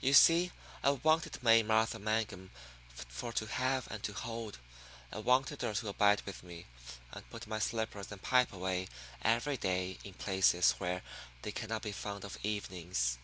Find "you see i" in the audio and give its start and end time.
0.00-0.88